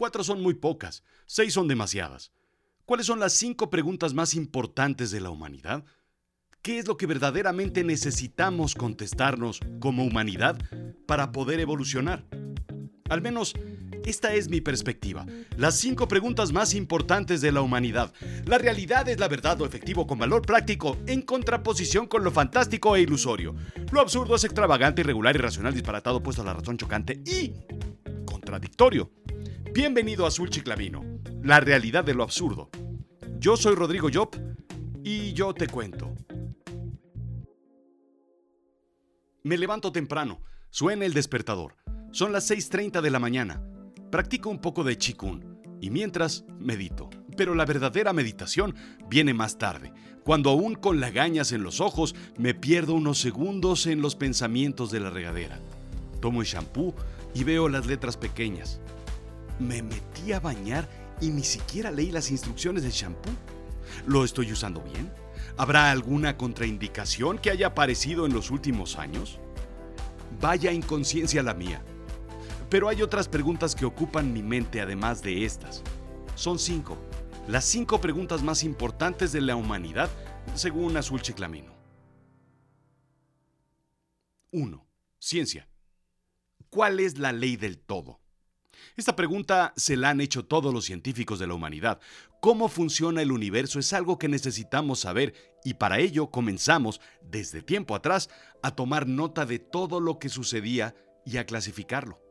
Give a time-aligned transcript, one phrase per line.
[0.00, 2.32] Cuatro son muy pocas, seis son demasiadas.
[2.86, 5.84] ¿Cuáles son las cinco preguntas más importantes de la humanidad?
[6.62, 10.58] ¿Qué es lo que verdaderamente necesitamos contestarnos como humanidad
[11.06, 12.24] para poder evolucionar?
[13.10, 13.52] Al menos
[14.06, 15.26] esta es mi perspectiva.
[15.58, 18.10] Las cinco preguntas más importantes de la humanidad.
[18.46, 22.96] La realidad es la verdad o efectivo con valor práctico en contraposición con lo fantástico
[22.96, 23.54] e ilusorio.
[23.92, 27.52] Lo absurdo es extravagante, irregular, irracional, disparatado, puesto a la razón chocante y
[28.24, 29.10] contradictorio.
[29.72, 31.04] Bienvenido a Azul Chiclamino,
[31.44, 32.70] la realidad de lo absurdo.
[33.38, 34.30] Yo soy Rodrigo Job
[35.04, 36.12] y yo te cuento.
[39.44, 41.76] Me levanto temprano, suena el despertador.
[42.10, 43.62] Son las 6.30 de la mañana.
[44.10, 47.08] Practico un poco de chikun y mientras medito.
[47.36, 48.74] Pero la verdadera meditación
[49.08, 49.92] viene más tarde,
[50.24, 54.98] cuando aún con lagañas en los ojos me pierdo unos segundos en los pensamientos de
[54.98, 55.60] la regadera.
[56.20, 56.92] Tomo el shampoo
[57.34, 58.80] y veo las letras pequeñas.
[59.60, 60.88] Me metí a bañar
[61.20, 63.30] y ni siquiera leí las instrucciones del shampoo.
[64.06, 65.12] ¿Lo estoy usando bien?
[65.58, 69.38] ¿Habrá alguna contraindicación que haya aparecido en los últimos años?
[70.40, 71.82] Vaya inconsciencia la mía.
[72.70, 75.82] Pero hay otras preguntas que ocupan mi mente además de estas.
[76.36, 76.96] Son cinco.
[77.46, 80.08] Las cinco preguntas más importantes de la humanidad
[80.54, 81.74] según Azul Chiclamino.
[84.52, 84.86] 1.
[85.18, 85.68] Ciencia.
[86.70, 88.19] ¿Cuál es la ley del todo?
[88.96, 92.00] Esta pregunta se la han hecho todos los científicos de la humanidad.
[92.40, 97.94] Cómo funciona el universo es algo que necesitamos saber y para ello comenzamos, desde tiempo
[97.94, 98.30] atrás,
[98.62, 102.29] a tomar nota de todo lo que sucedía y a clasificarlo.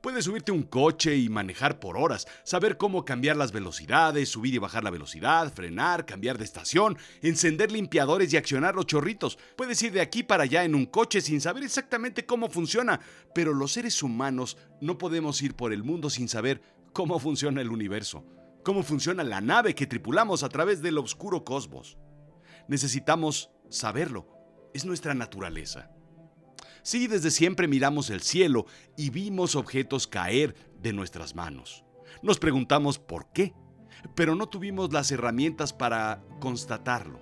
[0.00, 4.58] Puedes subirte un coche y manejar por horas, saber cómo cambiar las velocidades, subir y
[4.58, 9.38] bajar la velocidad, frenar, cambiar de estación, encender limpiadores y accionar los chorritos.
[9.56, 13.00] Puedes ir de aquí para allá en un coche sin saber exactamente cómo funciona,
[13.34, 17.70] pero los seres humanos no podemos ir por el mundo sin saber cómo funciona el
[17.70, 18.24] universo,
[18.62, 21.98] cómo funciona la nave que tripulamos a través del oscuro cosmos.
[22.68, 24.26] Necesitamos saberlo,
[24.72, 25.93] es nuestra naturaleza.
[26.84, 31.82] Sí, desde siempre miramos el cielo y vimos objetos caer de nuestras manos.
[32.22, 33.54] Nos preguntamos por qué,
[34.14, 37.18] pero no tuvimos las herramientas para constatarlo.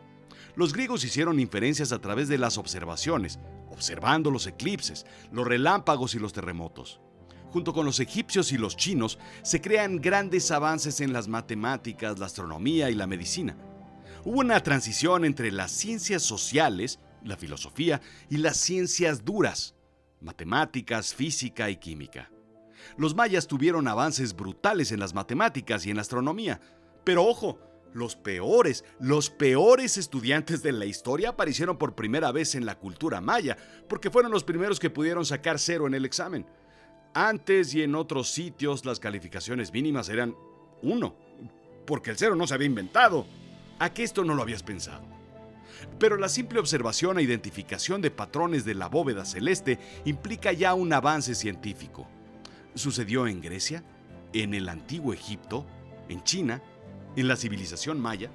[0.57, 3.39] Los griegos hicieron inferencias a través de las observaciones,
[3.71, 7.01] observando los eclipses, los relámpagos y los terremotos.
[7.53, 12.27] Junto con los egipcios y los chinos, se crean grandes avances en las matemáticas, la
[12.27, 13.57] astronomía y la medicina.
[14.25, 19.75] Hubo una transición entre las ciencias sociales la filosofía y las ciencias duras,
[20.21, 22.31] matemáticas, física y química.
[22.97, 26.61] Los mayas tuvieron avances brutales en las matemáticas y en la astronomía,
[27.05, 27.59] pero ojo,
[27.95, 33.21] los peores, los peores estudiantes de la historia aparecieron por primera vez en la cultura
[33.21, 33.57] maya,
[33.89, 36.47] porque fueron los primeros que pudieron sacar cero en el examen.
[37.15, 40.35] Antes y en otros sitios las calificaciones mínimas eran
[40.81, 41.15] uno,
[41.87, 43.27] porque el cero no se había inventado.
[43.79, 45.22] ¿A qué esto no lo habías pensado?
[45.99, 50.93] Pero la simple observación e identificación de patrones de la bóveda celeste implica ya un
[50.93, 52.07] avance científico.
[52.75, 53.85] Sucedió en Grecia,
[54.33, 55.67] en el antiguo Egipto,
[56.09, 56.63] en China,
[57.17, 58.31] en la civilización maya.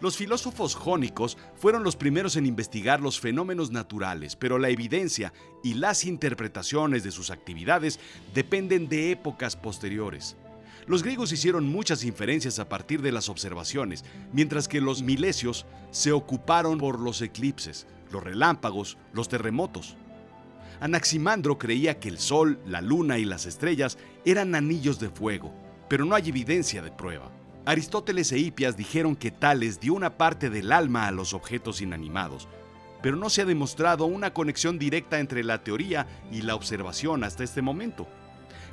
[0.00, 5.74] Los filósofos jónicos fueron los primeros en investigar los fenómenos naturales, pero la evidencia y
[5.74, 8.00] las interpretaciones de sus actividades
[8.34, 10.36] dependen de épocas posteriores.
[10.86, 16.10] Los griegos hicieron muchas inferencias a partir de las observaciones, mientras que los milesios se
[16.10, 19.96] ocuparon por los eclipses, los relámpagos, los terremotos.
[20.80, 25.54] Anaximandro creía que el sol, la luna y las estrellas eran anillos de fuego,
[25.88, 27.30] pero no hay evidencia de prueba.
[27.64, 32.48] Aristóteles e Hipias dijeron que Tales dio una parte del alma a los objetos inanimados,
[33.00, 37.44] pero no se ha demostrado una conexión directa entre la teoría y la observación hasta
[37.44, 38.08] este momento.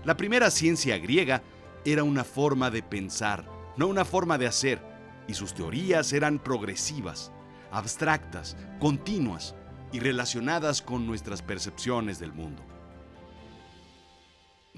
[0.05, 1.43] La primera ciencia griega
[1.85, 3.45] era una forma de pensar,
[3.77, 4.81] no una forma de hacer,
[5.27, 7.31] y sus teorías eran progresivas,
[7.71, 9.55] abstractas, continuas
[9.91, 12.63] y relacionadas con nuestras percepciones del mundo.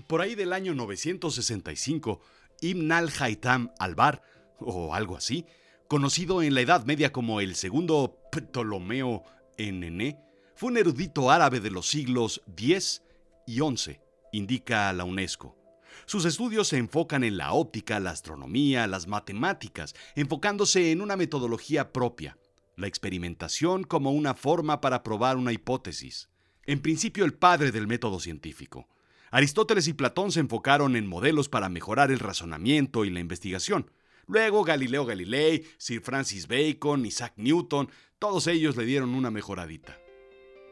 [0.08, 2.22] Por ahí del año 965,
[2.62, 4.22] Ibn al-Haytham al-Bar,
[4.60, 5.46] o algo así,
[5.88, 9.24] conocido en la Edad Media como el segundo Ptolomeo
[9.58, 10.18] NN,
[10.56, 13.02] fue un erudito árabe de los siglos X
[13.48, 14.00] y XI,
[14.32, 15.61] indica la UNESCO.
[16.06, 21.94] Sus estudios se enfocan en la óptica, la astronomía, las matemáticas, enfocándose en una metodología
[21.94, 22.38] propia,
[22.76, 26.30] la experimentación como una forma para probar una hipótesis.
[26.66, 28.88] En principio el padre del método científico.
[29.32, 33.90] Aristóteles y Platón se enfocaron en modelos para mejorar el razonamiento y la investigación.
[34.28, 37.90] Luego Galileo Galilei, Sir Francis Bacon, Isaac Newton,
[38.20, 40.01] todos ellos le dieron una mejoradita.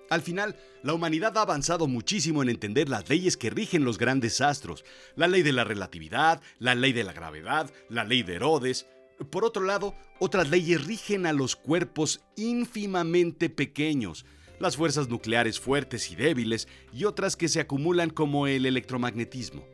[0.10, 4.42] Al final, la humanidad ha avanzado muchísimo en entender las leyes que rigen los grandes
[4.42, 4.84] astros,
[5.16, 8.88] la ley de la relatividad, la ley de la gravedad, la ley de Herodes.
[9.30, 14.26] Por otro lado, otras leyes rigen a los cuerpos ínfimamente pequeños,
[14.60, 19.66] las fuerzas nucleares fuertes y débiles y otras que se acumulan como el electromagnetismo.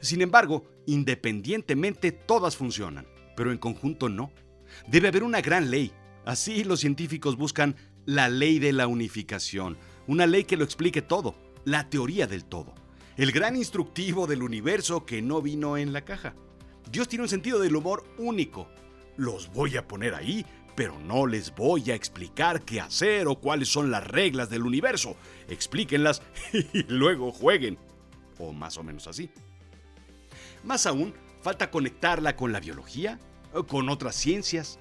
[0.00, 4.32] Sin embargo, independientemente todas funcionan, pero en conjunto no.
[4.86, 5.92] Debe haber una gran ley.
[6.24, 7.76] Así los científicos buscan
[8.06, 12.74] la ley de la unificación, una ley que lo explique todo, la teoría del todo,
[13.16, 16.34] el gran instructivo del universo que no vino en la caja.
[16.90, 18.68] Dios tiene un sentido del humor único.
[19.16, 20.44] Los voy a poner ahí,
[20.74, 25.14] pero no les voy a explicar qué hacer o cuáles son las reglas del universo.
[25.48, 26.22] Explíquenlas
[26.52, 27.78] y luego jueguen.
[28.38, 29.30] O más o menos así.
[30.64, 33.20] Más aún, falta conectarla con la biología,
[33.68, 34.79] con otras ciencias.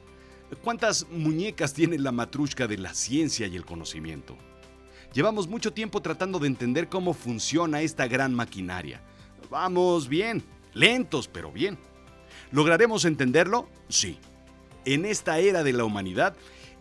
[0.64, 4.36] ¿Cuántas muñecas tiene la matrushka de la ciencia y el conocimiento?
[5.14, 9.02] Llevamos mucho tiempo tratando de entender cómo funciona esta gran maquinaria.
[9.50, 10.44] Vamos bien,
[10.74, 11.78] lentos, pero bien.
[12.52, 13.70] ¿Lograremos entenderlo?
[13.90, 14.20] Sí.
[14.86, 16.36] En esta era de la humanidad,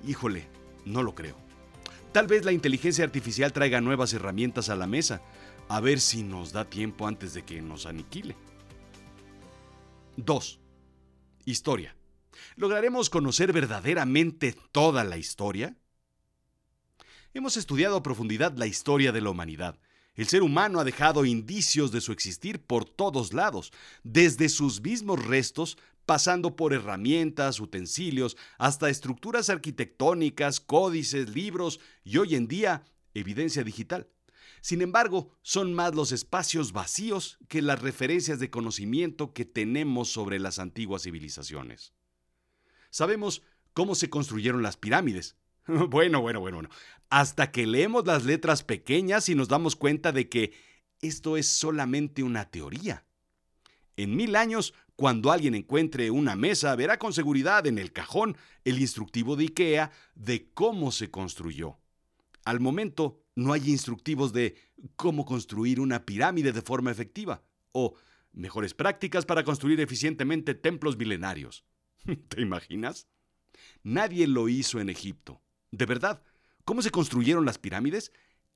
[0.06, 0.48] híjole,
[0.84, 1.36] no lo creo.
[2.12, 5.20] Tal vez la inteligencia artificial traiga nuevas herramientas a la mesa,
[5.68, 8.34] a ver si nos da tiempo antes de que nos aniquile.
[10.16, 10.58] 2.
[11.44, 11.97] Historia.
[12.56, 15.76] ¿Lograremos conocer verdaderamente toda la historia?
[17.34, 19.78] Hemos estudiado a profundidad la historia de la humanidad.
[20.14, 25.24] El ser humano ha dejado indicios de su existir por todos lados, desde sus mismos
[25.24, 32.82] restos, pasando por herramientas, utensilios, hasta estructuras arquitectónicas, códices, libros y hoy en día
[33.14, 34.08] evidencia digital.
[34.60, 40.38] Sin embargo, son más los espacios vacíos que las referencias de conocimiento que tenemos sobre
[40.38, 41.92] las antiguas civilizaciones.
[42.90, 43.42] Sabemos
[43.72, 45.36] cómo se construyeron las pirámides.
[45.68, 46.70] Bueno, bueno, bueno, bueno.
[47.10, 50.54] Hasta que leemos las letras pequeñas y nos damos cuenta de que
[51.02, 53.04] esto es solamente una teoría.
[53.96, 58.80] En mil años, cuando alguien encuentre una mesa, verá con seguridad en el cajón el
[58.80, 61.78] instructivo de IKEA de cómo se construyó.
[62.44, 64.56] Al momento, no hay instructivos de
[64.96, 67.42] cómo construir una pirámide de forma efectiva
[67.72, 67.94] o
[68.32, 71.64] mejores prácticas para construir eficientemente templos milenarios.
[72.28, 73.08] ¿Te imaginas?
[73.82, 75.40] Nadie lo hizo en Egipto.
[75.70, 76.22] De verdad,
[76.64, 78.12] ¿cómo se construyeron las pirámides?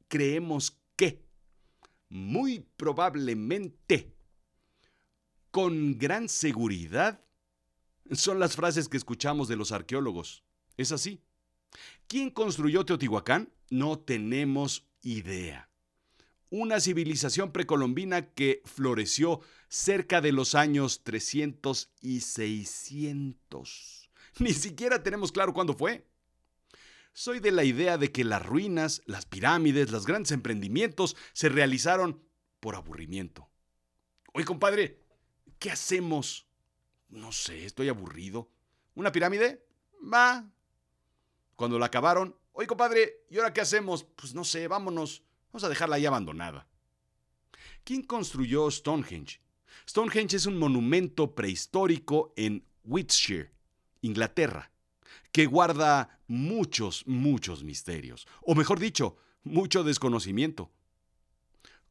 [0.08, 1.24] Creemos que,
[2.08, 4.14] muy probablemente,
[5.50, 7.24] con gran seguridad,
[8.10, 10.44] son las frases que escuchamos de los arqueólogos.
[10.76, 11.22] Es así.
[12.06, 13.52] ¿Quién construyó Teotihuacán?
[13.70, 15.71] No tenemos idea.
[16.54, 19.40] Una civilización precolombina que floreció
[19.70, 24.10] cerca de los años 300 y 600.
[24.38, 26.06] Ni siquiera tenemos claro cuándo fue.
[27.14, 32.22] Soy de la idea de que las ruinas, las pirámides, los grandes emprendimientos se realizaron
[32.60, 33.48] por aburrimiento.
[34.34, 35.00] Oye, compadre,
[35.58, 36.46] ¿qué hacemos?
[37.08, 38.50] No sé, estoy aburrido.
[38.94, 39.64] ¿Una pirámide?
[40.04, 40.52] Va,
[41.56, 44.04] cuando la acabaron, oye compadre, ¿y ahora qué hacemos?
[44.04, 45.22] Pues no sé, vámonos.
[45.52, 46.66] Vamos a dejarla ahí abandonada.
[47.84, 49.40] ¿Quién construyó Stonehenge?
[49.86, 53.52] Stonehenge es un monumento prehistórico en Wiltshire,
[54.00, 54.70] Inglaterra,
[55.30, 60.70] que guarda muchos, muchos misterios, o mejor dicho, mucho desconocimiento.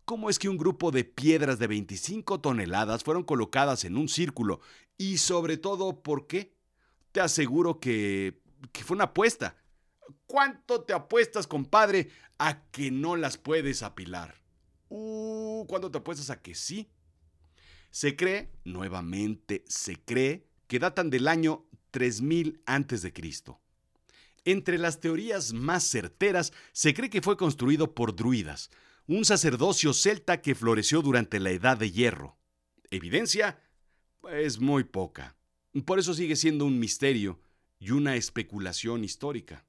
[0.06, 4.60] ¿Cómo es que un grupo de piedras de 25 toneladas fueron colocadas en un círculo?
[4.98, 6.56] Y sobre todo, ¿por qué?
[7.12, 8.42] Te aseguro que,
[8.72, 9.56] que fue una apuesta.
[10.26, 14.42] ¿Cuánto te apuestas, compadre, a que no las puedes apilar?
[14.90, 16.90] Uh, ¿cuánto te apuestas a que sí?
[17.92, 23.14] Se cree, nuevamente se cree, que datan del año 3000 a.C.
[24.46, 28.72] Entre las teorías más certeras, se cree que fue construido por druidas,
[29.08, 32.38] un sacerdocio celta que floreció durante la Edad de Hierro.
[32.90, 33.62] Evidencia,
[34.20, 35.36] pues muy poca.
[35.86, 37.40] Por eso sigue siendo un misterio
[37.80, 39.66] y una especulación histórica.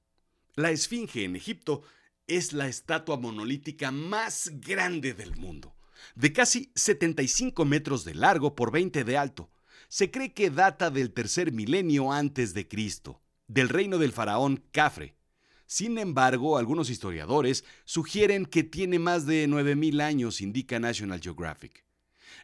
[0.55, 1.83] La Esfinge en Egipto
[2.27, 5.75] es la estatua monolítica más grande del mundo,
[6.15, 9.51] de casi 75 metros de largo por 20 de alto.
[9.89, 15.17] Se cree que data del tercer milenio antes de Cristo, del reino del faraón Cafre.
[15.65, 21.87] Sin embargo, algunos historiadores sugieren que tiene más de 9.000 años, indica National Geographic.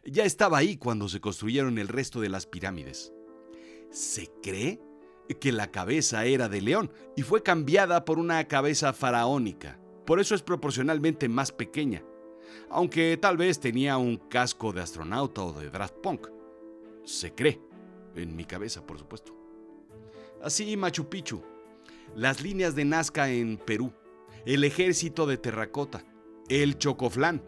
[0.03, 3.13] Ya estaba ahí cuando se construyeron el resto de las pirámides.
[3.91, 4.81] Se cree
[5.35, 9.79] que la cabeza era de león y fue cambiada por una cabeza faraónica.
[10.05, 12.03] Por eso es proporcionalmente más pequeña,
[12.69, 16.27] aunque tal vez tenía un casco de astronauta o de Draft Punk.
[17.03, 17.61] Se cree,
[18.15, 19.35] en mi cabeza, por supuesto.
[20.41, 21.43] Así Machu Picchu,
[22.15, 23.93] las líneas de Nazca en Perú,
[24.45, 26.03] el ejército de terracota,
[26.47, 27.43] el chocoflán.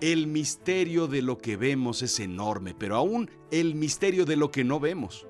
[0.00, 4.64] El misterio de lo que vemos es enorme, pero aún el misterio de lo que
[4.64, 5.26] no vemos.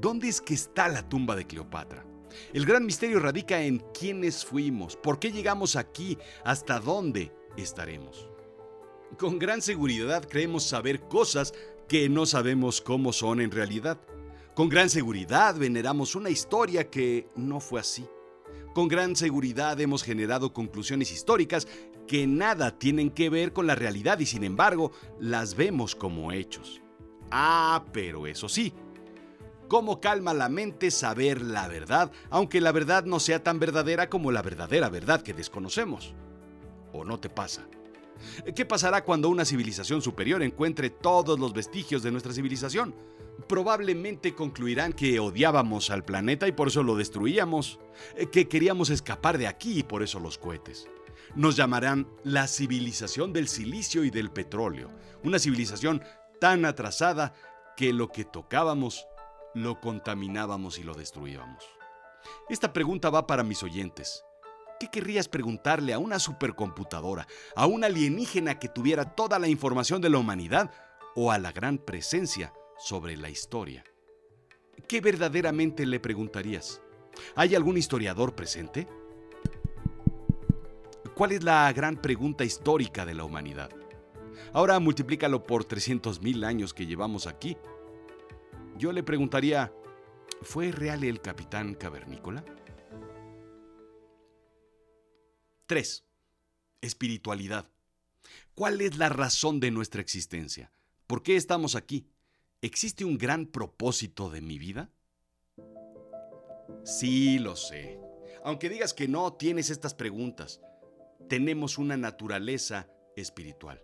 [0.00, 2.06] ¿Dónde es que está la tumba de Cleopatra?
[2.54, 8.26] El gran misterio radica en quiénes fuimos, por qué llegamos aquí, hasta dónde estaremos.
[9.18, 11.52] Con gran seguridad creemos saber cosas
[11.86, 14.00] que no sabemos cómo son en realidad.
[14.54, 18.06] Con gran seguridad veneramos una historia que no fue así.
[18.72, 21.68] Con gran seguridad hemos generado conclusiones históricas
[22.06, 26.80] que nada tienen que ver con la realidad y sin embargo las vemos como hechos.
[27.30, 28.72] Ah, pero eso sí,
[29.70, 34.32] ¿cómo calma la mente saber la verdad, aunque la verdad no sea tan verdadera como
[34.32, 36.12] la verdadera verdad que desconocemos?
[36.92, 37.62] ¿O no te pasa?
[38.54, 42.96] ¿Qué pasará cuando una civilización superior encuentre todos los vestigios de nuestra civilización?
[43.46, 47.78] Probablemente concluirán que odiábamos al planeta y por eso lo destruíamos,
[48.32, 50.88] que queríamos escapar de aquí y por eso los cohetes.
[51.36, 54.90] Nos llamarán la civilización del silicio y del petróleo,
[55.22, 56.02] una civilización
[56.40, 57.34] tan atrasada
[57.76, 59.06] que lo que tocábamos
[59.54, 61.64] lo contaminábamos y lo destruíamos.
[62.48, 64.24] Esta pregunta va para mis oyentes.
[64.78, 70.10] ¿Qué querrías preguntarle a una supercomputadora, a un alienígena que tuviera toda la información de
[70.10, 70.70] la humanidad
[71.14, 73.84] o a la gran presencia sobre la historia?
[74.88, 76.80] ¿Qué verdaderamente le preguntarías?
[77.34, 78.88] ¿Hay algún historiador presente?
[81.14, 83.70] ¿Cuál es la gran pregunta histórica de la humanidad?
[84.52, 87.56] Ahora multiplícalo por 300.000 años que llevamos aquí.
[88.80, 89.70] Yo le preguntaría,
[90.40, 92.42] ¿fue real el capitán cavernícola?
[95.66, 96.04] 3.
[96.80, 97.68] Espiritualidad.
[98.54, 100.72] ¿Cuál es la razón de nuestra existencia?
[101.06, 102.06] ¿Por qué estamos aquí?
[102.62, 104.90] ¿Existe un gran propósito de mi vida?
[106.82, 108.00] Sí, lo sé.
[108.44, 110.62] Aunque digas que no tienes estas preguntas,
[111.28, 113.82] tenemos una naturaleza espiritual.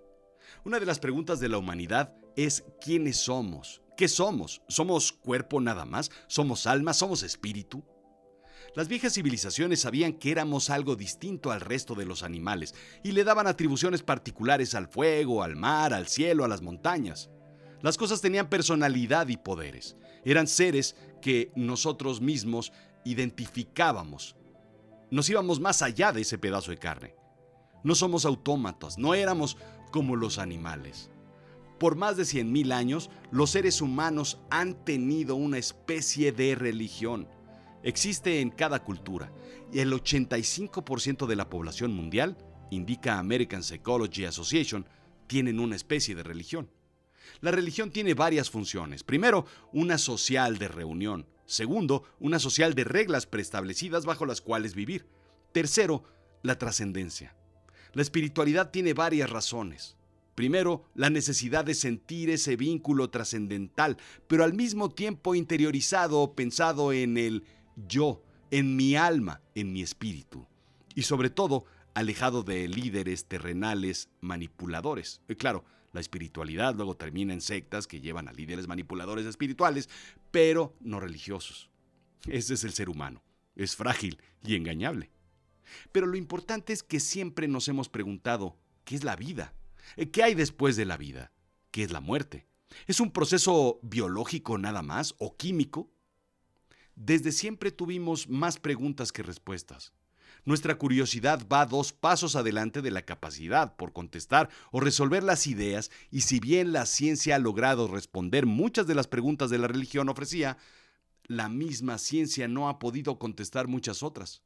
[0.65, 3.83] Una de las preguntas de la humanidad es ¿quiénes somos?
[3.97, 4.63] ¿Qué somos?
[4.69, 6.11] ¿Somos cuerpo nada más?
[6.27, 6.93] ¿Somos alma?
[6.93, 7.83] ¿Somos espíritu?
[8.75, 13.25] Las viejas civilizaciones sabían que éramos algo distinto al resto de los animales y le
[13.25, 17.31] daban atribuciones particulares al fuego, al mar, al cielo, a las montañas.
[17.81, 19.97] Las cosas tenían personalidad y poderes.
[20.27, 22.73] Eran seres que nosotros mismos
[23.07, 24.37] identificábamos.
[25.11, 27.15] Nos íbamos más allá de ese pedazo de carne.
[27.83, 29.57] No somos autómatas, no éramos
[29.91, 31.11] como los animales.
[31.79, 37.29] Por más de 100.000 años, los seres humanos han tenido una especie de religión
[37.87, 39.33] existe en cada cultura
[39.73, 42.37] y el 85% de la población mundial,
[42.71, 44.85] indica American Psychology Association,
[45.29, 46.69] tienen una especie de religión.
[47.41, 49.05] La religión tiene varias funciones.
[49.05, 51.27] Primero, una social de reunión.
[51.47, 55.07] Segundo, una social de reglas preestablecidas bajo las cuales vivir.
[55.53, 56.03] Tercero,
[56.43, 57.37] la trascendencia.
[57.93, 59.96] La espiritualidad tiene varias razones.
[60.37, 63.97] Primero, la necesidad de sentir ese vínculo trascendental,
[64.29, 67.45] pero al mismo tiempo interiorizado o pensado en el
[67.89, 70.47] yo, en mi alma, en mi espíritu.
[70.95, 71.65] Y sobre todo,
[71.95, 75.23] alejado de líderes terrenales manipuladores.
[75.27, 79.89] Y claro, la espiritualidad luego termina en sectas que llevan a líderes manipuladores espirituales,
[80.31, 81.71] pero no religiosos.
[82.29, 83.23] Ese es el ser humano.
[83.55, 85.11] Es frágil y engañable.
[85.93, 89.55] Pero lo importante es que siempre nos hemos preguntado, ¿qué es la vida?
[90.13, 91.33] ¿Qué hay después de la vida?
[91.71, 92.47] ¿Qué es la muerte?
[92.87, 95.91] ¿Es un proceso biológico nada más o químico?
[96.95, 99.93] Desde siempre tuvimos más preguntas que respuestas.
[100.45, 105.91] Nuestra curiosidad va dos pasos adelante de la capacidad por contestar o resolver las ideas
[106.11, 110.09] y si bien la ciencia ha logrado responder muchas de las preguntas de la religión
[110.09, 110.57] ofrecía,
[111.25, 114.43] la misma ciencia no ha podido contestar muchas otras.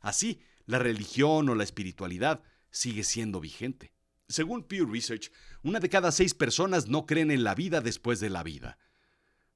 [0.00, 3.92] Así, la religión o la espiritualidad sigue siendo vigente.
[4.30, 5.32] Según Pew Research,
[5.64, 8.78] una de cada seis personas no creen en la vida después de la vida.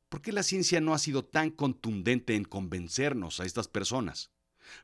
[0.09, 4.33] ¿Por qué la ciencia no ha sido tan contundente en convencernos a estas personas?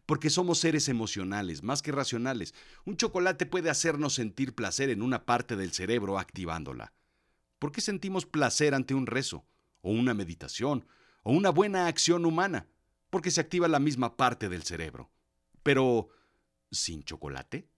[0.07, 2.55] Porque somos seres emocionales, más que racionales.
[2.85, 6.93] Un chocolate puede hacernos sentir placer en una parte del cerebro activándola.
[7.59, 9.45] ¿Por qué sentimos placer ante un rezo,
[9.81, 10.87] o una meditación,
[11.25, 12.69] o una buena acción humana?
[13.11, 15.11] Porque se activa la misma parte del cerebro.
[15.65, 16.11] Pero,
[16.71, 17.70] ¿sin chocolate?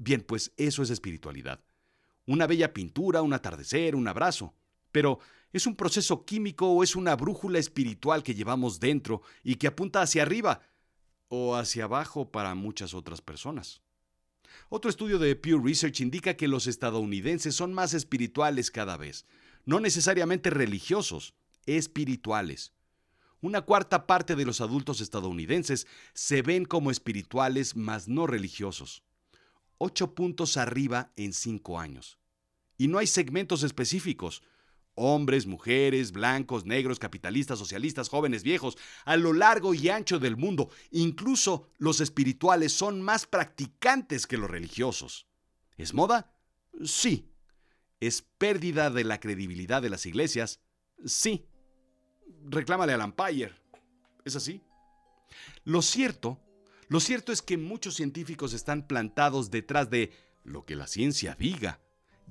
[0.00, 1.60] Bien, pues eso es espiritualidad.
[2.24, 4.54] Una bella pintura, un atardecer, un abrazo.
[4.92, 5.18] Pero,
[5.52, 10.00] ¿es un proceso químico o es una brújula espiritual que llevamos dentro y que apunta
[10.00, 10.62] hacia arriba
[11.26, 13.82] o hacia abajo para muchas otras personas?
[14.68, 19.26] Otro estudio de Pew Research indica que los estadounidenses son más espirituales cada vez,
[19.64, 21.34] no necesariamente religiosos,
[21.66, 22.72] espirituales.
[23.40, 29.04] una cuarta parte de los adultos estadounidenses se ven como espirituales mas no religiosos.
[29.78, 32.18] Ocho puntos arriba en cinco años.
[32.76, 34.42] Y no hay segmentos específicos.
[34.94, 40.70] Hombres, mujeres, blancos, negros, capitalistas, socialistas, jóvenes, viejos, a lo largo y ancho del mundo.
[40.90, 45.28] Incluso los espirituales son más practicantes que los religiosos.
[45.76, 46.34] ¿Es moda?
[46.84, 47.30] Sí.
[48.00, 50.60] ¿Es pérdida de la credibilidad de las iglesias?
[51.04, 51.48] Sí
[52.50, 53.52] reclámale al Empire.
[54.24, 54.62] ¿Es así?
[55.64, 56.40] Lo cierto,
[56.88, 60.10] lo cierto es que muchos científicos están plantados detrás de
[60.44, 61.80] lo que la ciencia diga.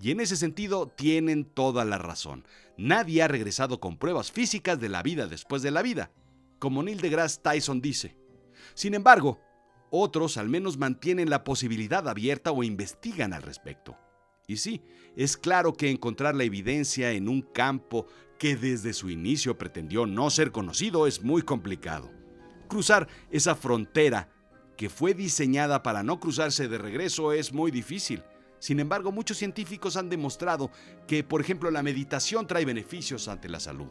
[0.01, 2.45] Y en ese sentido tienen toda la razón.
[2.77, 6.11] Nadie ha regresado con pruebas físicas de la vida después de la vida,
[6.59, 8.15] como Neil deGrasse Tyson dice.
[8.73, 9.39] Sin embargo,
[9.89, 13.97] otros al menos mantienen la posibilidad abierta o investigan al respecto.
[14.47, 14.81] Y sí,
[15.15, 18.07] es claro que encontrar la evidencia en un campo
[18.39, 22.11] que desde su inicio pretendió no ser conocido es muy complicado.
[22.67, 24.29] Cruzar esa frontera
[24.77, 28.24] que fue diseñada para no cruzarse de regreso es muy difícil.
[28.60, 30.72] Sin embargo, muchos científicos han demostrado
[31.07, 33.88] que, por ejemplo, la meditación trae beneficios ante la salud,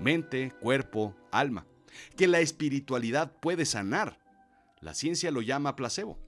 [0.00, 1.66] mente, cuerpo, alma,
[2.16, 4.18] que la espiritualidad puede sanar.
[4.80, 6.18] La ciencia lo llama placebo.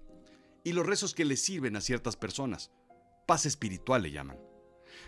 [0.64, 2.70] Y los rezos que le sirven a ciertas personas
[3.30, 4.36] paz espiritual le llaman.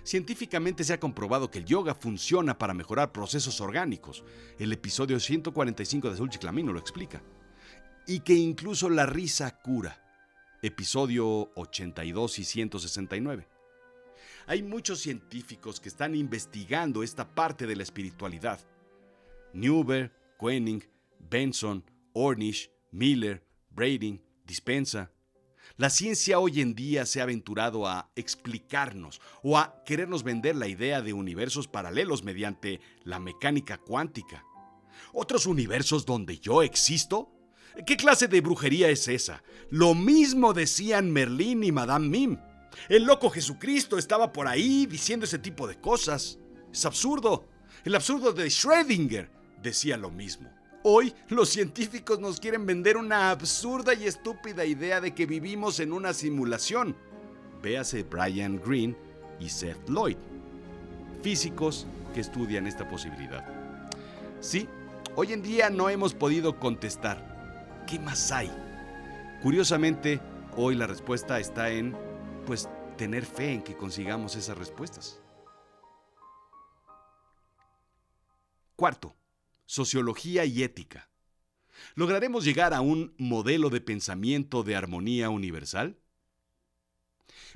[0.04, 4.22] Científicamente se ha comprobado que el yoga funciona para mejorar procesos orgánicos.
[4.60, 7.20] El episodio 145 de Azul Chiclamino lo explica.
[8.06, 9.98] Y que incluso la risa cura.
[10.62, 13.48] Episodio 82 y 169.
[14.46, 18.60] Hay muchos científicos que están investigando esta parte de la espiritualidad.
[19.52, 25.12] Newber, Koenig, Benson, Ornish, Miller, Brading, Dispensa,
[25.76, 30.68] la ciencia hoy en día se ha aventurado a explicarnos o a querernos vender la
[30.68, 34.44] idea de universos paralelos mediante la mecánica cuántica.
[35.12, 37.32] ¿Otros universos donde yo existo?
[37.86, 39.42] ¿Qué clase de brujería es esa?
[39.70, 42.38] Lo mismo decían Merlín y Madame Mim.
[42.88, 46.38] El loco Jesucristo estaba por ahí diciendo ese tipo de cosas.
[46.70, 47.48] Es absurdo.
[47.84, 49.28] El absurdo de Schrödinger
[49.62, 50.50] decía lo mismo.
[50.84, 55.92] Hoy los científicos nos quieren vender una absurda y estúpida idea de que vivimos en
[55.92, 56.96] una simulación.
[57.62, 58.96] Véase Brian Greene
[59.38, 60.16] y Seth Lloyd,
[61.22, 63.46] físicos que estudian esta posibilidad.
[64.40, 64.68] Sí,
[65.14, 67.31] hoy en día no hemos podido contestar.
[67.92, 68.50] ¿Qué más hay?
[69.42, 70.18] Curiosamente,
[70.56, 71.94] hoy la respuesta está en,
[72.46, 75.20] pues, tener fe en que consigamos esas respuestas.
[78.76, 79.14] Cuarto,
[79.66, 81.10] sociología y ética.
[81.94, 86.00] ¿Lograremos llegar a un modelo de pensamiento de armonía universal?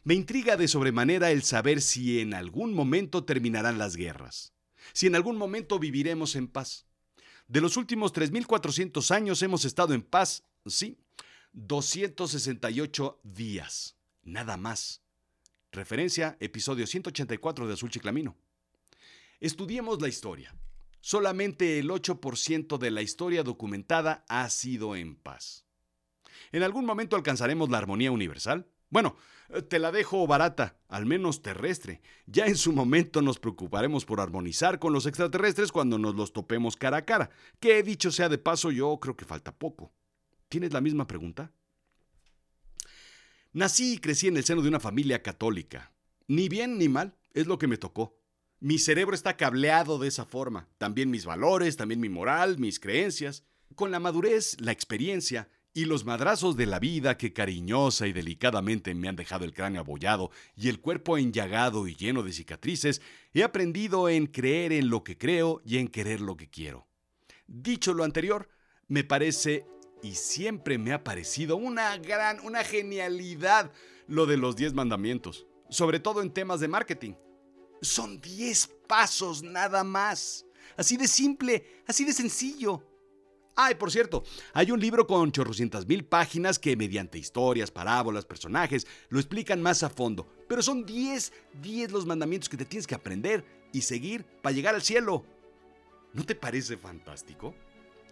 [0.05, 4.53] Me intriga de sobremanera el saber si en algún momento terminarán las guerras,
[4.93, 6.86] si en algún momento viviremos en paz.
[7.49, 10.99] De los últimos 3.400 años hemos estado en paz, sí,
[11.53, 15.03] 268 días, nada más.
[15.73, 18.37] Referencia, episodio 184 de Azul Chiclamino.
[19.41, 20.55] Estudiemos la historia
[21.07, 25.65] solamente el 8% de la historia documentada ha sido en paz.
[26.51, 28.67] ¿En algún momento alcanzaremos la armonía universal?
[28.91, 29.17] Bueno,
[29.49, 32.01] eh, te la dejo barata, al menos terrestre.
[32.27, 36.77] Ya en su momento nos preocuparemos por armonizar con los extraterrestres cuando nos los topemos
[36.77, 39.93] cara a cara, que dicho sea de paso yo creo que falta poco.
[40.49, 41.53] ¿Tienes la misma pregunta?
[43.53, 45.93] Nací y crecí en el seno de una familia católica.
[46.29, 48.19] Ni bien ni mal, es lo que me tocó.
[48.61, 50.69] Mi cerebro está cableado de esa forma.
[50.79, 53.45] También mis valores, también mi moral, mis creencias.
[53.75, 58.95] Con la madurez, la experiencia y los madrazos de la vida que cariñosa y delicadamente
[58.95, 63.03] me han dejado el cráneo abollado y el cuerpo enllagado y lleno de cicatrices,
[63.35, 66.89] he aprendido en creer en lo que creo y en querer lo que quiero.
[67.47, 68.49] Dicho lo anterior,
[68.89, 69.67] me parece
[70.03, 73.71] y siempre me ha parecido una gran, una genialidad
[74.07, 77.13] lo de los diez mandamientos, sobre todo en temas de marketing.
[77.83, 80.47] Son 10 pasos nada más.
[80.75, 82.83] Así de simple, así de sencillo.
[83.59, 88.87] Ay, por cierto, hay un libro con chorrocientas mil páginas que mediante historias, parábolas, personajes,
[89.09, 90.29] lo explican más a fondo.
[90.47, 94.75] Pero son 10, 10 los mandamientos que te tienes que aprender y seguir para llegar
[94.75, 95.25] al cielo.
[96.13, 97.55] ¿No te parece fantástico?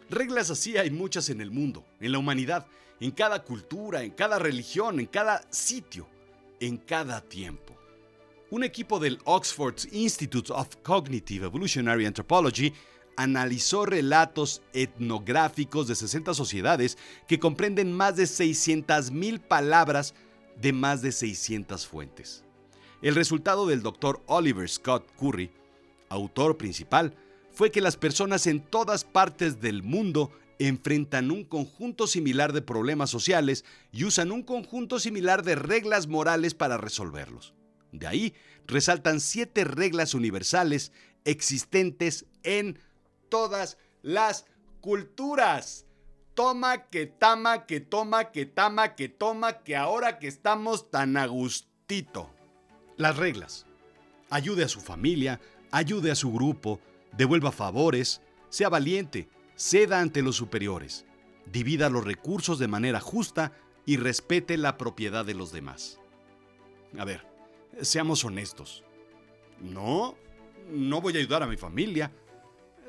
[0.09, 2.66] Reglas así hay muchas en el mundo, en la humanidad,
[2.98, 6.09] en cada cultura, en cada religión, en cada sitio,
[6.59, 7.74] en cada tiempo
[8.50, 12.72] un equipo del Oxford Institute of Cognitive Evolutionary Anthropology
[13.16, 16.98] analizó relatos etnográficos de 60 sociedades
[17.29, 20.14] que comprenden más de 600.000 palabras
[20.61, 22.44] de más de 600 fuentes.
[23.03, 24.22] El resultado del Dr.
[24.27, 25.50] Oliver Scott Curry,
[26.09, 27.14] autor principal,
[27.53, 33.11] fue que las personas en todas partes del mundo enfrentan un conjunto similar de problemas
[33.11, 37.55] sociales y usan un conjunto similar de reglas morales para resolverlos.
[37.92, 38.35] De ahí
[38.66, 40.92] resaltan siete reglas universales
[41.24, 42.79] existentes en
[43.29, 44.47] todas las
[44.81, 45.87] culturas.
[46.35, 51.27] Toma, que tama, que toma, que tama, que toma, que ahora que estamos tan a
[51.27, 52.31] gustito.
[52.97, 53.67] Las reglas.
[54.31, 56.81] Ayude a su familia, ayude a su grupo,
[57.13, 61.07] devuelva favores, sea valiente, ceda ante los superiores,
[61.47, 63.53] divida los recursos de manera justa
[63.87, 66.01] y respete la propiedad de los demás.
[66.99, 67.27] A ver,
[67.81, 68.85] seamos honestos.
[69.61, 70.17] No,
[70.71, 72.13] no voy a ayudar a mi familia.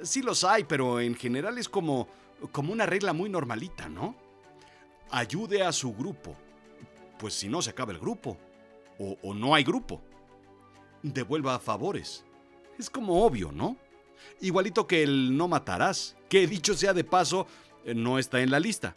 [0.04, 2.08] Sí los hay, pero en general es como,
[2.52, 4.16] como una regla muy normalita, ¿no?
[5.12, 6.36] Ayude a su grupo.
[7.18, 8.38] Pues si no se acaba el grupo.
[9.00, 10.02] O, o no hay grupo.
[11.02, 12.26] Devuelva favores.
[12.78, 13.78] Es como obvio, ¿no?
[14.42, 17.48] Igualito que el no matarás, que dicho sea de paso,
[17.86, 18.96] eh, no está en la lista.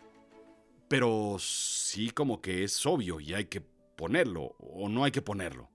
[0.88, 5.68] Pero sí como que es obvio y hay que ponerlo, o no hay que ponerlo.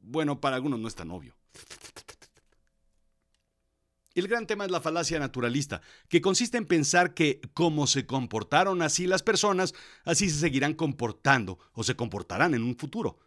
[0.00, 1.34] Bueno, para algunos no es tan obvio.
[4.14, 8.80] El gran tema es la falacia naturalista, que consiste en pensar que como se comportaron
[8.80, 9.74] así las personas,
[10.04, 13.18] así se seguirán comportando o se comportarán en un futuro.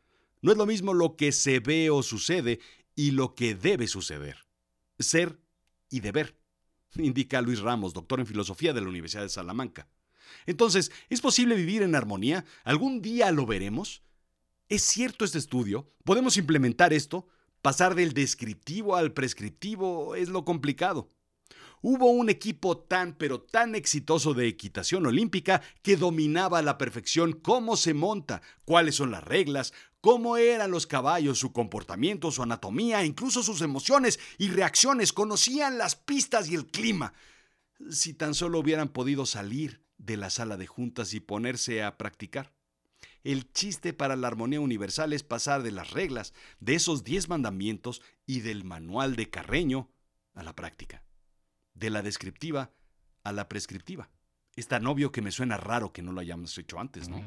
[0.41, 2.61] No es lo mismo lo que se ve o sucede
[2.95, 4.45] y lo que debe suceder.
[4.97, 5.37] Ser
[5.89, 6.37] y deber,
[6.95, 9.89] indica Luis Ramos, doctor en filosofía de la Universidad de Salamanca.
[10.45, 12.45] Entonces, ¿es posible vivir en armonía?
[12.63, 14.03] ¿Algún día lo veremos?
[14.69, 15.91] ¿Es cierto este estudio?
[16.05, 17.27] ¿Podemos implementar esto?
[17.67, 21.11] Pasar del descriptivo al prescriptivo es lo complicado.
[21.81, 27.33] Hubo un equipo tan pero tan exitoso de equitación olímpica que dominaba a la perfección
[27.33, 33.03] cómo se monta, cuáles son las reglas, cómo eran los caballos, su comportamiento, su anatomía,
[33.03, 37.11] incluso sus emociones y reacciones, conocían las pistas y el clima.
[37.89, 42.56] Si tan solo hubieran podido salir de la sala de juntas y ponerse a practicar.
[43.27, 48.01] El chiste para la armonía universal es pasar de las reglas, de esos diez mandamientos
[48.25, 49.91] y del manual de Carreño
[50.33, 51.03] a la práctica.
[51.73, 52.71] De la descriptiva
[53.25, 54.09] a la prescriptiva.
[54.55, 57.21] Es tan obvio que me suena raro que no lo hayamos hecho antes, ¿no?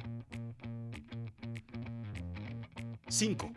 [3.10, 3.52] 5.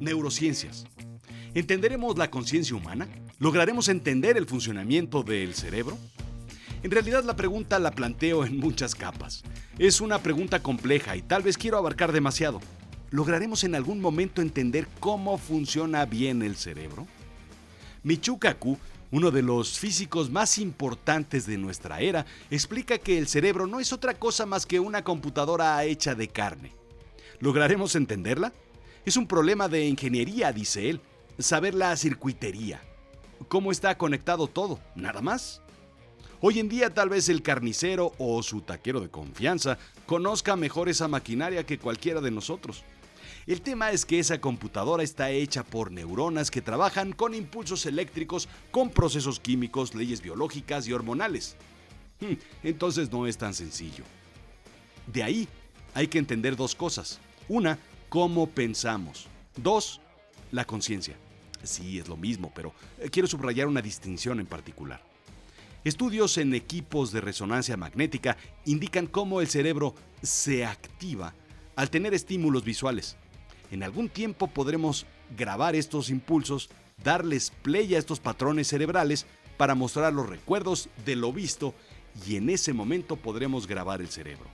[0.00, 0.86] Neurociencias.
[1.52, 3.06] ¿Entenderemos la conciencia humana?
[3.38, 5.98] ¿Lograremos entender el funcionamiento del cerebro?
[6.82, 9.42] En realidad la pregunta la planteo en muchas capas.
[9.78, 12.60] Es una pregunta compleja y tal vez quiero abarcar demasiado.
[13.10, 17.06] ¿Lograremos en algún momento entender cómo funciona bien el cerebro?
[18.02, 18.78] Michio Kaku,
[19.10, 23.92] uno de los físicos más importantes de nuestra era, explica que el cerebro no es
[23.92, 26.72] otra cosa más que una computadora hecha de carne.
[27.40, 28.52] ¿Lograremos entenderla?
[29.04, 31.00] Es un problema de ingeniería, dice él,
[31.38, 32.82] saber la circuitería.
[33.48, 34.80] ¿Cómo está conectado todo?
[34.94, 35.62] Nada más.
[36.42, 41.08] Hoy en día tal vez el carnicero o su taquero de confianza conozca mejor esa
[41.08, 42.84] maquinaria que cualquiera de nosotros.
[43.46, 48.48] El tema es que esa computadora está hecha por neuronas que trabajan con impulsos eléctricos,
[48.70, 51.56] con procesos químicos, leyes biológicas y hormonales.
[52.20, 54.04] Hmm, entonces no es tan sencillo.
[55.06, 55.48] De ahí
[55.94, 57.18] hay que entender dos cosas.
[57.48, 57.78] Una,
[58.10, 59.26] cómo pensamos.
[59.56, 60.02] Dos,
[60.52, 61.16] la conciencia.
[61.62, 65.05] Sí, es lo mismo, pero eh, quiero subrayar una distinción en particular.
[65.86, 71.32] Estudios en equipos de resonancia magnética indican cómo el cerebro se activa
[71.76, 73.16] al tener estímulos visuales.
[73.70, 75.06] En algún tiempo podremos
[75.38, 76.70] grabar estos impulsos,
[77.04, 81.72] darles play a estos patrones cerebrales para mostrar los recuerdos de lo visto
[82.26, 84.46] y en ese momento podremos grabar el cerebro.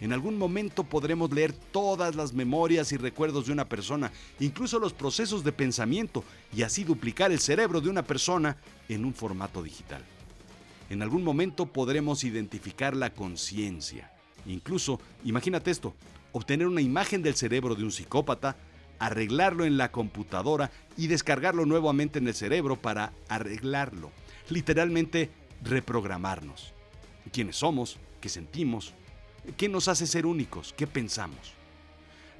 [0.00, 4.92] En algún momento podremos leer todas las memorias y recuerdos de una persona, incluso los
[4.92, 10.04] procesos de pensamiento, y así duplicar el cerebro de una persona en un formato digital.
[10.90, 14.10] En algún momento podremos identificar la conciencia.
[14.46, 15.94] Incluso, imagínate esto,
[16.32, 18.56] obtener una imagen del cerebro de un psicópata,
[18.98, 24.10] arreglarlo en la computadora y descargarlo nuevamente en el cerebro para arreglarlo.
[24.48, 25.30] Literalmente
[25.62, 26.72] reprogramarnos.
[27.32, 27.98] ¿Quiénes somos?
[28.20, 28.94] ¿Qué sentimos?
[29.56, 30.72] ¿Qué nos hace ser únicos?
[30.72, 31.52] ¿Qué pensamos?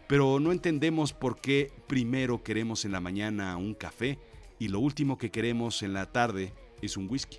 [0.07, 4.19] Pero no entendemos por qué primero queremos en la mañana un café
[4.59, 7.39] y lo último que queremos en la tarde es un whisky.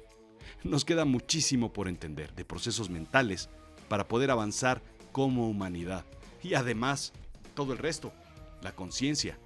[0.64, 3.50] Nos queda muchísimo por entender de procesos mentales
[3.88, 4.82] para poder avanzar
[5.12, 6.06] como humanidad.
[6.44, 7.14] Y además,
[7.56, 8.14] todo el resto,
[8.62, 9.38] la conciencia.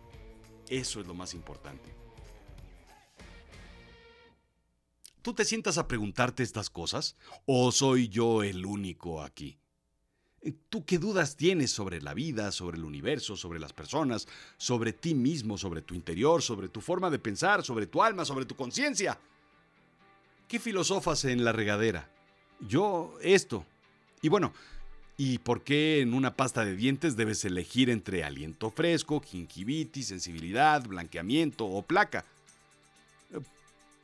[0.70, 1.94] Eso es lo más importante.
[5.22, 7.16] ¿Tú te sientas a preguntarte estas cosas?
[7.46, 9.58] ¿O soy yo el único aquí?
[10.68, 15.16] ¿Tú qué dudas tienes sobre la vida, sobre el universo, sobre las personas, sobre ti
[15.16, 19.18] mismo, sobre tu interior, sobre tu forma de pensar, sobre tu alma, sobre tu conciencia?
[20.47, 22.08] Qué filosofas en la regadera?
[22.60, 23.65] Yo esto.
[24.21, 24.53] Y bueno,
[25.17, 30.84] ¿y por qué en una pasta de dientes debes elegir entre aliento fresco, gingivitis, sensibilidad,
[30.86, 32.25] blanqueamiento o placa?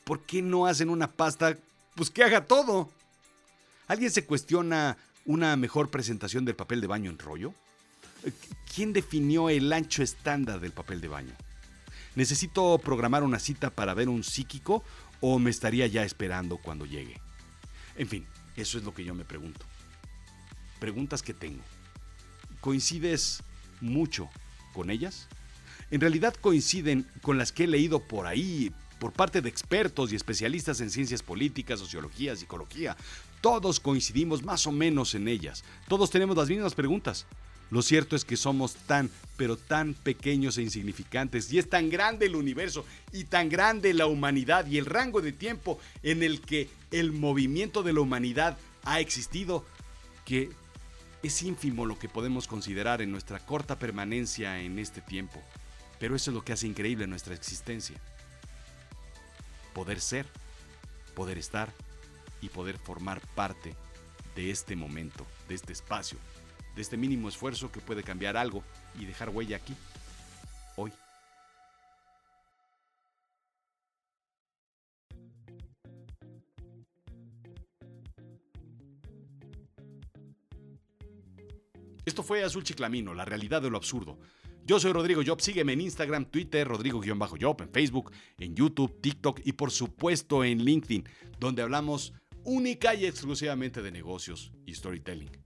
[0.03, 1.57] ¿Por qué no hacen una pasta
[1.95, 2.89] pues que haga todo?
[3.87, 7.53] ¿Alguien se cuestiona una mejor presentación del papel de baño en rollo?
[8.73, 11.33] ¿Quién definió el ancho estándar del papel de baño?
[12.15, 14.83] ¿Necesito programar una cita para ver un psíquico
[15.21, 17.19] o me estaría ya esperando cuando llegue?
[17.97, 19.65] En fin, eso es lo que yo me pregunto.
[20.79, 21.63] Preguntas que tengo.
[22.61, 23.43] ¿Coincides
[23.81, 24.29] mucho
[24.73, 25.27] con ellas?
[25.91, 30.15] En realidad coinciden con las que he leído por ahí, por parte de expertos y
[30.15, 32.95] especialistas en ciencias políticas, sociología, psicología.
[33.41, 35.63] Todos coincidimos más o menos en ellas.
[35.87, 37.25] Todos tenemos las mismas preguntas.
[37.71, 42.25] Lo cierto es que somos tan, pero tan pequeños e insignificantes y es tan grande
[42.25, 46.69] el universo y tan grande la humanidad y el rango de tiempo en el que
[46.91, 49.65] el movimiento de la humanidad ha existido
[50.25, 50.49] que
[51.21, 55.39] es ínfimo lo que podemos considerar en nuestra corta permanencia en este tiempo.
[55.99, 57.99] Pero eso es lo que hace increíble nuestra existencia.
[59.73, 60.25] Poder ser,
[61.13, 61.71] poder estar
[62.41, 63.75] y poder formar parte
[64.35, 66.17] de este momento, de este espacio,
[66.79, 68.63] de este mínimo esfuerzo que puede cambiar algo
[68.97, 69.75] y dejar huella aquí,
[70.77, 70.93] hoy.
[82.05, 84.17] Esto fue Azul Chiclamino, la realidad de lo absurdo.
[84.63, 89.51] Yo soy Rodrigo Job, sígueme en Instagram, Twitter, Rodrigo-Job, en Facebook, en YouTube, TikTok y
[89.51, 91.03] por supuesto en LinkedIn,
[91.41, 92.13] donde hablamos
[92.45, 95.38] única y exclusivamente de negocios y storytelling.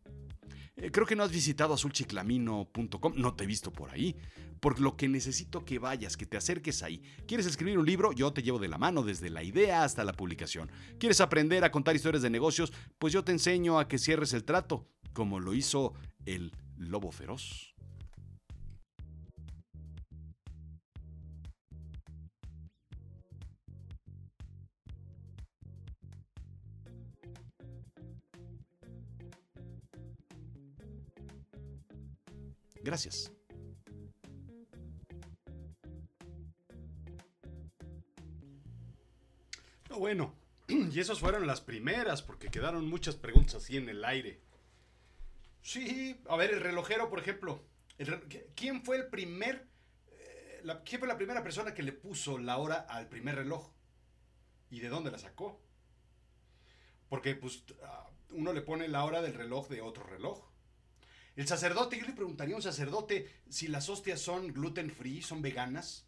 [0.84, 4.18] Eh, creo que no has visitado azulchiclamino.com, no te he visto por ahí.
[4.60, 7.02] Por lo que necesito que vayas, que te acerques ahí.
[7.26, 8.12] ¿Quieres escribir un libro?
[8.12, 10.70] Yo te llevo de la mano desde la idea hasta la publicación.
[11.00, 12.74] ¿Quieres aprender a contar historias de negocios?
[12.98, 15.94] Pues yo te enseño a que cierres el trato, como lo hizo
[16.26, 17.73] el lobo feroz.
[32.84, 33.32] Gracias.
[40.04, 40.36] bueno,
[40.68, 44.42] y esas fueron las primeras, porque quedaron muchas preguntas así en el aire.
[45.62, 47.64] Sí, a ver, el relojero, por ejemplo.
[48.56, 49.66] ¿Quién fue el primer...
[50.12, 53.72] Eh, ¿Quién fue la primera persona que le puso la hora al primer reloj?
[54.70, 55.62] ¿Y de dónde la sacó?
[57.08, 60.53] Porque pues ah, uno le pone la hora del reloj de otro reloj.
[61.36, 65.42] El sacerdote, yo le preguntaría a un sacerdote si las hostias son gluten free, son
[65.42, 66.06] veganas,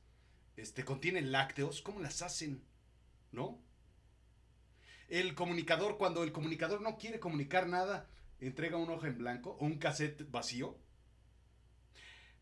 [0.55, 2.63] este, contienen lácteos, ¿cómo las hacen?
[3.31, 3.59] ¿No?
[5.09, 8.07] El comunicador, cuando el comunicador no quiere comunicar nada,
[8.39, 10.77] entrega un hoja en blanco o un cassette vacío.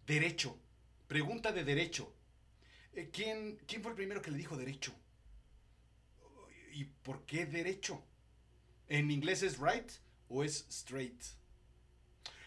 [0.06, 0.60] Derecho.
[1.08, 2.13] Pregunta de derecho.
[2.93, 4.93] Eh, ¿Quién, ¿Quién fue el primero que le dijo derecho?
[6.74, 8.04] ¿Y por qué derecho?
[8.88, 9.89] ¿En inglés es right
[10.28, 11.24] o es straight?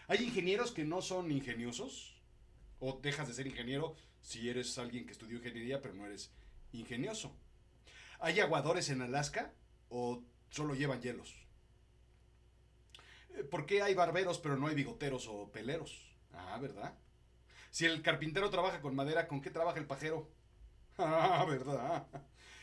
[0.07, 2.17] Hay ingenieros que no son ingeniosos,
[2.79, 6.31] o dejas de ser ingeniero si eres alguien que estudió ingeniería pero no eres
[6.71, 7.35] ingenioso.
[8.19, 9.53] Hay aguadores en Alaska
[9.89, 11.35] o solo llevan hielos.
[13.35, 16.15] Eh, ¿Por qué hay barberos pero no hay bigoteros o peleros?
[16.33, 16.97] Ah, ¿verdad?
[17.71, 20.31] Si el carpintero trabaja con madera, ¿con qué trabaja el pajero?
[20.99, 22.07] Ah, ¿verdad?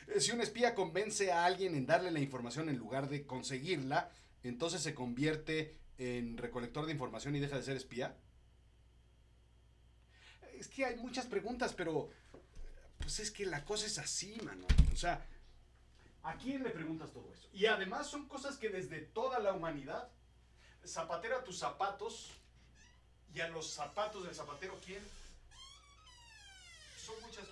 [0.09, 4.11] Eh, si un espía convence a alguien en darle la información en lugar de conseguirla,
[4.43, 8.17] entonces se convierte en recolector de información y deja de ser espía?
[10.55, 12.11] Es que hay muchas preguntas, pero
[12.99, 14.67] pues es que la cosa es así, mano.
[14.93, 15.27] O sea,
[16.23, 17.49] ¿a quién le preguntas todo eso?
[17.53, 20.09] Y además son cosas que desde toda la humanidad,
[20.87, 22.31] zapatera tus zapatos
[23.35, 25.03] y a los zapatos del zapatero, ¿quién?
[26.97, 27.47] Son muchas